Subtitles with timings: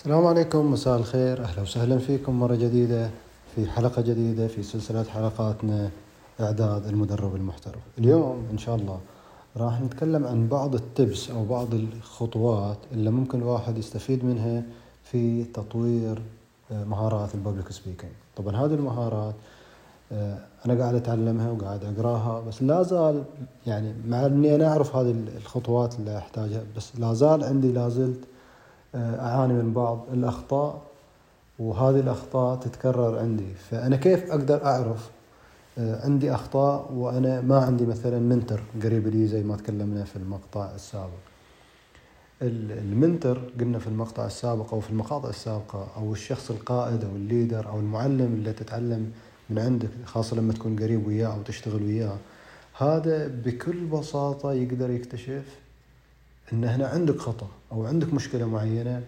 [0.00, 3.10] السلام عليكم مساء الخير أهلا وسهلا فيكم مرة جديدة
[3.54, 5.90] في حلقة جديدة في سلسلة حلقاتنا
[6.40, 7.80] إعداد المدرب المحترف.
[7.98, 8.98] اليوم إن شاء الله
[9.56, 14.62] راح نتكلم عن بعض التبس أو بعض الخطوات اللي ممكن الواحد يستفيد منها
[15.04, 16.22] في تطوير
[16.72, 18.12] آه، مهارات الببليك سبيكينج.
[18.36, 19.34] طبعا هذه المهارات
[20.12, 23.24] آه، أنا قاعد أتعلمها وقاعد أقراها بس لا زال
[23.66, 28.29] يعني مع إني أنا أعرف هذه الخطوات اللي أحتاجها بس لا زال عندي لا زلت
[28.94, 30.82] أعاني من بعض الأخطاء
[31.58, 33.54] وهذه الأخطاء تتكرر عندي.
[33.54, 35.10] فأنا كيف أقدر أعرف
[35.78, 40.70] آه، عندي أخطاء وأنا ما عندي مثلا mentor قريب لي زي ما تكلمنا في المقطع
[40.74, 41.30] السابق؟
[42.42, 47.18] ال mentor قلنا في المقطع السابق أو في المقاطع السابقة أو الشخص القائد أو ال
[47.18, 49.12] leader أو المعلم اللي تتعلم
[49.50, 52.16] من عندك خاصة لما تكون قريب وياه أو تشتغل وياه
[52.78, 55.59] هذا بكل بساطة يقدر يكتشف
[56.52, 59.02] إن هنا عندك خطأ أو عندك مشكلة معينة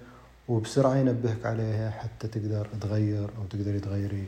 [0.48, 4.26] وبسرعة ينبهك عليها حتى تقدر تغير أو تقدري تغيري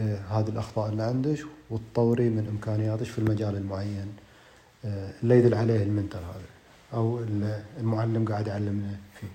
[0.00, 1.38] آه، هذه الأخطاء اللي عندك
[1.70, 4.12] وتطوري من إمكانياتك في المجال المعين
[4.84, 6.56] آه، اللي يدل عليه المنتر هذا
[6.94, 7.20] أو
[7.80, 9.26] المعلم قاعد يعلمنا فيه.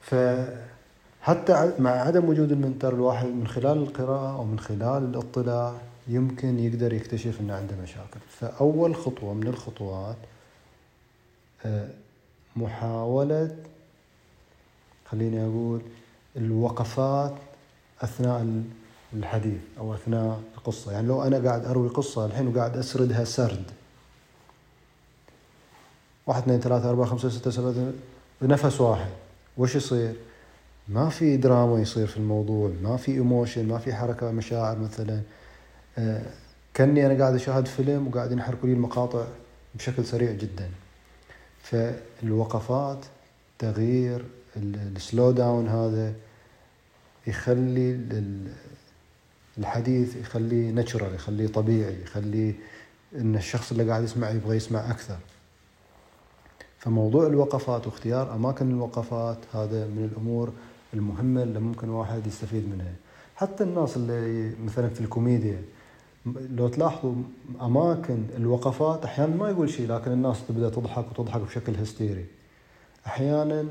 [0.00, 5.74] فحتى مع عدم وجود المنتر الواحد من خلال القراءة أو من خلال الاطلاع
[6.08, 8.20] يمكن يقدر يكتشف أنه عنده مشاكل.
[8.28, 10.16] فأول خطوة من الخطوات
[12.56, 13.56] محاولة
[15.10, 15.80] خليني أقول
[16.36, 17.34] الوقفات
[18.00, 18.62] أثناء
[19.12, 20.92] الحديث أو أثناء القصة.
[20.92, 23.64] يعني لو أنا قاعد أروي قصة الحين وقاعد أسردها سرد.
[26.26, 27.92] واحد اثنين ثلاثة أربعة خمسة ستة سبعة
[28.40, 29.10] بنفس واحد.
[29.56, 30.14] وش يصير؟
[30.88, 35.20] ما في دراما يصير في الموضوع ما في ايموشن ما في حركة مشاعر مثلا.
[35.98, 36.22] آه،
[36.74, 39.24] كأني أنا قاعد أشاهد فيلم وقاعد ينحركوا لي المقاطع
[39.74, 40.70] بشكل سريع جدا.
[41.70, 42.98] فالوقفات
[43.58, 44.24] تغيير
[44.56, 46.14] السلو داون هذا
[47.26, 48.00] يخلي
[49.58, 52.54] الحديث يخليه ناتشرال يخليه طبيعي يخليه
[53.14, 55.16] إن الشخص اللي قاعد يسمع يبغى يسمع أكثر.
[56.78, 60.52] فموضوع الوقفات واختيار أماكن الوقفات هذا من الأمور
[60.94, 62.94] المهمة اللي ممكن واحد يستفيد منها.
[63.36, 65.62] حتى الناس اللي مثلا في الكوميديا
[66.56, 67.14] لو تلاحظوا
[67.62, 72.26] أماكن الوقفات أحيانا ما يقول شيء لكن الناس تبدأ تضحك وتضحك بشكل هستيري.
[73.06, 73.64] أحيانا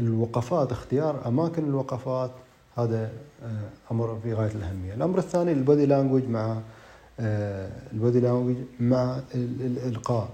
[0.00, 2.30] الوقفات اختيار أماكن الوقفات
[2.76, 3.12] هذا
[3.44, 4.94] آه، أمر في غاية الأهمية.
[4.94, 6.60] الأمر الثاني ال body language مع
[7.20, 10.28] آه، ال body language مع الإلقاء.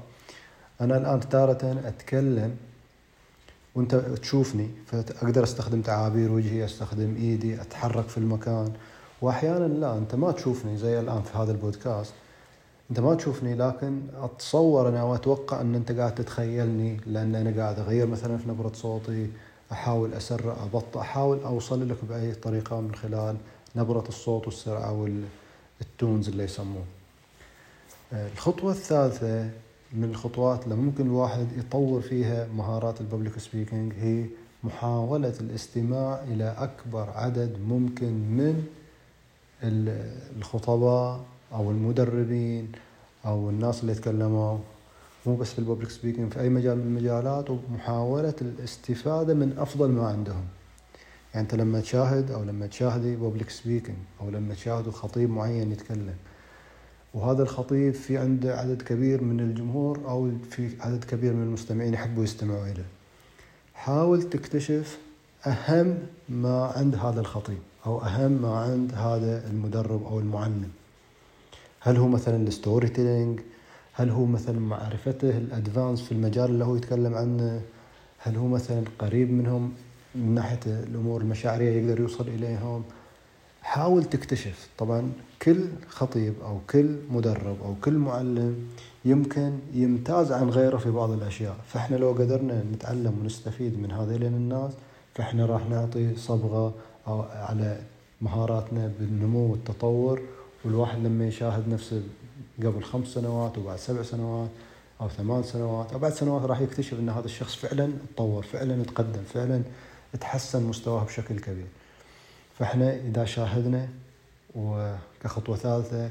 [0.81, 2.57] أنا الآن تارة أتكلم
[3.75, 8.73] وأنت تشوفني فأقدر أستخدم تعابير وجهي أستخدم إيدي أتحرك في المكان
[9.23, 12.13] واحيانا لا أنت ما تشوفني زي الآن في هذا البودكاست.
[12.91, 18.07] أنت ما تشوفني لكن أتصور أنا وأتوقع أن أنت قاعد تتخيلني لأن أنا قاعد أغير
[18.07, 19.31] مثلا في نبرة صوتي
[19.73, 23.37] أحاول أسرع أبطئ أحاول أوصل لك بأي طريقة من خلال
[23.77, 24.93] نبرة الصوت والسرعة
[25.81, 26.85] وال tones اللي يسموه.
[28.13, 29.51] الخطوة الثالثة
[29.93, 34.25] من الخطوات اللي ممكن الواحد يطور فيها مهارات ال public speaking هي
[34.65, 38.67] محاولة الاستماع إلى أكبر عدد ممكن من
[39.63, 41.21] الخطباء
[41.53, 42.73] أو المدربين
[43.27, 44.59] أو الناس اللي يتكلموا
[45.27, 49.91] مو بس في ال public speaking في أي مجال من المجالات ومحاولة الاستفادة من أفضل
[49.91, 50.45] ما عندهم.
[51.35, 56.15] يعني أنت لما تشاهد أو لما تشاهدي public speaking أو لما تشاهدوا خطيب معين يتكلم
[57.15, 62.25] وهذا الخطيب في عنده عدد كبير من الجمهور أو في عدد كبير من المستمعين يحبوا
[62.25, 62.87] يستمعوا إليه.
[63.75, 64.99] حاول تكتشف
[65.47, 70.71] أهم ما عند هذا الخطيب أو أهم ما عند هذا المدرب أو المعلم.
[71.81, 73.41] هل هو مثلا ال storytelling؟
[73.93, 77.61] هل هو مثلا معرفته ال advanced في المجال اللي هو يتكلم عنه؟
[78.19, 79.73] هل هو مثلا قريب منهم
[80.15, 82.85] من ناحية الأمور المشاعرية يقدر يوصل إليهم؟
[83.63, 84.69] حاول تكتشف.
[84.79, 85.13] طبعا
[85.43, 88.69] كل خطيب أو كل مدرب أو كل معلم
[89.05, 91.57] يمكن يمتاز عن غيره في بعض الأشياء.
[91.67, 94.73] فإحنا لو قدرنا نتعلم ونستفيد من هذين الناس
[95.19, 96.75] فإحنا راح نعطي صبغة
[97.07, 97.81] أو على
[98.21, 100.23] مهاراتنا بالنمو والتطور.
[100.65, 102.03] والواحد لما يشاهد نفسه
[102.59, 104.49] قبل خمس سنوات وبعد سبع سنوات
[105.01, 109.23] أو ثمان سنوات أو بعد سنوات راح يكتشف إن هذا الشخص فعلا تطور فعلا تقدم
[109.35, 109.63] فعلا
[110.21, 111.67] تحسن مستواه بشكل كبير.
[112.59, 113.89] فإحنا إذا شاهدنا
[114.55, 116.11] وكخطوة ثالثة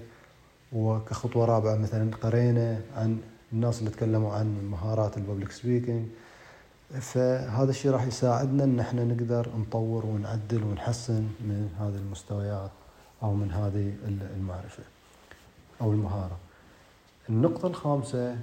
[0.74, 3.18] وكخطوة رابعة مثلا قرينا عن
[3.54, 6.08] الناس اللي تكلموا عن مهارات ال public speaking
[6.92, 12.72] فهذا الشيء راح يساعدنا إن إحنا نقدر نطور ونعدل ونحسن من هذه المستويات
[13.24, 13.94] أو من هذه
[14.36, 14.84] المعرفة
[15.82, 16.38] أو المهارة.
[17.30, 18.38] النقطة الخامسة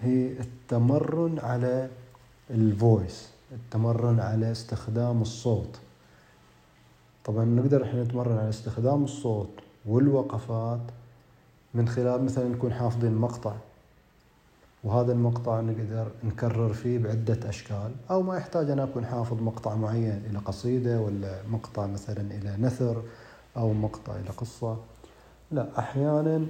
[0.00, 1.88] هي التمرن على
[2.50, 5.78] ال voice التمرن على استخدام الصوت
[7.24, 9.50] طبعا نقدر إحنا نتمرن على استخدام الصوت
[9.86, 10.80] والوقفات
[11.74, 13.54] من خلال مثلا نكون حافظين مقطع
[14.84, 20.22] وهذا المقطع نقدر نكرر فيه بعدة أشكال أو ما يحتاج أنا أكون حافظ مقطع معين
[20.30, 23.02] إلى قصيدة ولا مقطع مثلا إلى نثر
[23.56, 24.76] أو مقطع إلى قصة.
[25.50, 26.46] لا أحيانا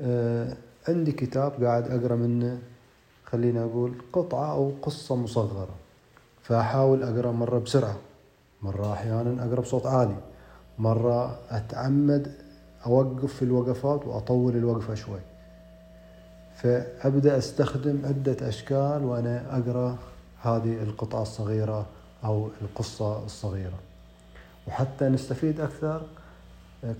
[0.00, 0.56] آه،
[0.88, 2.58] عندي كتاب قاعد أقرأ منه
[3.24, 5.74] خليني أقول قطعة أو قصة مصغرة
[6.42, 7.96] فأحاول أقرأ مرة بسرعة.
[8.62, 10.16] مرة أحيانا أقرأ بصوت عالي.
[10.78, 12.32] مرة أتعمد
[12.86, 15.20] أوقف في الوقفات وأطول الوقفة شوي.
[16.56, 19.98] فأبدأ أستخدم عدة أشكال وأنا أقرأ
[20.42, 21.86] هذه القطعة الصغيرة
[22.24, 23.78] أو القصة الصغيرة.
[24.68, 26.02] وحتى نستفيد أكثر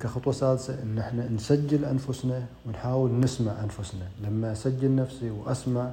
[0.00, 4.08] كخطوة سادسة إن إحنا نسجل أنفسنا ونحاول نسمع أنفسنا.
[4.24, 5.90] لما أسجل نفسي وأسمع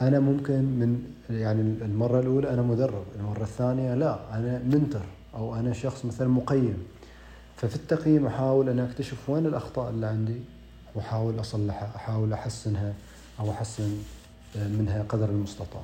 [0.00, 5.02] أنا ممكن من يعني المرة الأولى أنا مدرب المرة الثانية لا أنا منتر
[5.34, 6.82] أو أنا شخص مثلا مقيم.
[7.56, 10.40] ففي التقييم أحاول أن أكتشف وين الأخطاء اللي عندي
[10.96, 12.92] وأحاول أصلحها أحاول أحسنها
[13.40, 13.98] أو أحسن
[14.56, 15.82] منها قدر المستطاع.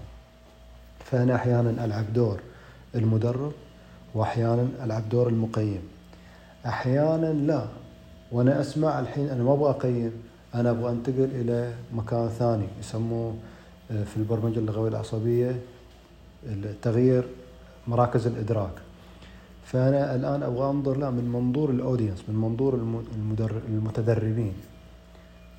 [1.05, 2.41] فأنا أحيانا ألعب دور
[2.95, 3.53] المدرب
[4.15, 5.83] وأحيانا ألعب دور المقيم.
[6.67, 7.67] أحيانا لا
[8.33, 10.13] وأنا أسمع الحين أنا ما أبغى أقيم
[10.55, 13.35] أنا أبغى أنتقل إلى مكان ثاني يسموه
[13.91, 15.57] آه، في البرمجة اللغوية العصبية
[16.83, 17.25] تغيير
[17.89, 18.73] مراكز الإدراك.
[19.65, 22.75] فأنا الآن أبغى أنظر لا من منظور الأودينس من منظور
[23.69, 24.53] المتدربين.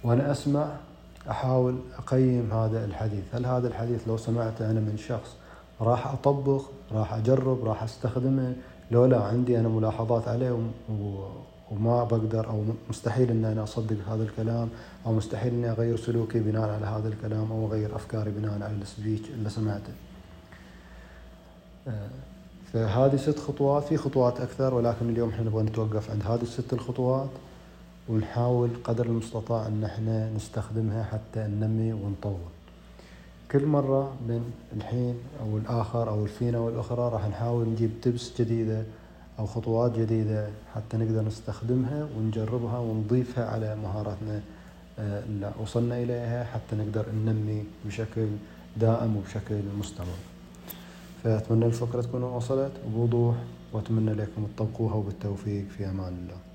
[0.03, 0.67] وأنا أسمع
[1.29, 3.23] أحاول أقيم هذا الحديث.
[3.33, 5.35] هل هذا الحديث لو سمعته أنا من شخص
[5.81, 6.61] راح أطبق
[6.91, 8.53] راح أجرب راح أستخدمه؟
[8.91, 10.59] لو لا عندي أنا ملاحظات عليه
[11.71, 14.69] وما بقدر أو مستحيل أن أنا أصدق هذا الكلام
[15.05, 19.29] أو مستحيل أني أغير سلوكي بناء على هذا الكلام أو أغير أفكاري بناء على السبيتش
[19.29, 19.93] اللي سمعته.
[21.87, 22.09] آه،
[22.73, 27.29] فهذه ست خطوات في خطوات أكثر ولكن اليوم إحنا نبغى نتوقف عند هذه الست الخطوات.
[28.09, 32.39] ونحاول قدر المستطاع أن إحنا نستخدمها حتى ننمي ونطور.
[33.51, 38.83] كل مرة من الحين أو الآخر أو الفينة والاخرى راح نحاول نجيب تبس جديدة
[39.39, 44.41] أو خطوات جديدة حتى نقدر نستخدمها ونجربها ونضيفها على مهاراتنا
[44.99, 48.27] آه، اللي وصلنا إليها حتى نقدر ننمي بشكل
[48.77, 50.17] دائم وبشكل مستمر.
[51.23, 53.35] فأتمنى الفكرة تكون وصلت بوضوح
[53.73, 56.52] وأتمنى لكم تطبقوها وبالتوفيق في أمان الله.